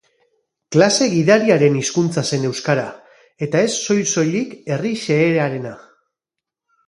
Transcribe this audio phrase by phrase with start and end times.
[0.75, 2.87] Klase gidariaren hizkuntza zen euskara
[3.47, 5.75] eta ez soil-soilik herri xehearena.